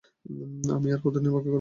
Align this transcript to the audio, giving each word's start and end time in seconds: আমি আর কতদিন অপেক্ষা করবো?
আমি 0.75 0.87
আর 0.91 0.99
কতদিন 1.03 1.31
অপেক্ষা 1.31 1.37
করবো? 1.37 1.49